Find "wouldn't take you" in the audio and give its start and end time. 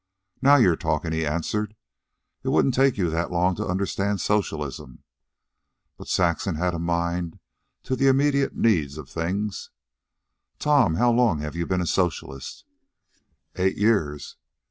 2.49-3.11